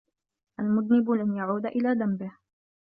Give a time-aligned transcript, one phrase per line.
[0.59, 2.37] الْمُذْنِبُ لَنْ يَعُودَ إِلَى ذَنْبِهِ.